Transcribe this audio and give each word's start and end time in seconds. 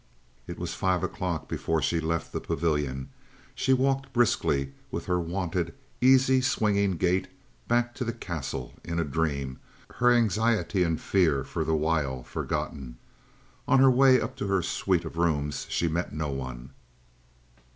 It 0.47 0.57
was 0.57 0.73
five 0.73 1.03
o'clock 1.03 1.47
before 1.47 1.79
she 1.79 1.99
left 1.99 2.31
the 2.33 2.39
Pavilion. 2.39 3.09
She 3.53 3.71
walked 3.71 4.11
briskly, 4.13 4.73
with 4.89 5.05
her 5.05 5.19
wonted, 5.19 5.75
easy, 6.01 6.41
swinging 6.41 6.93
gait, 6.97 7.27
back 7.67 7.93
to 7.93 8.03
the 8.03 8.11
Castle, 8.11 8.73
in 8.83 8.97
a 8.99 9.03
dream, 9.03 9.59
her 9.97 10.09
anxiety 10.11 10.81
and 10.81 10.99
fear 10.99 11.43
for 11.43 11.63
the 11.63 11.75
while 11.75 12.23
forgotten. 12.23 12.97
On 13.67 13.77
her 13.79 13.91
way 13.91 14.19
up 14.19 14.35
to 14.37 14.47
her 14.47 14.63
suite 14.63 15.05
of 15.05 15.17
rooms 15.17 15.67
she 15.69 15.87
met 15.87 16.11
no 16.11 16.31
one. 16.31 16.71